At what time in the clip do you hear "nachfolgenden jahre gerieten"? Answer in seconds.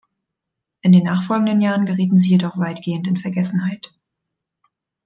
1.03-2.17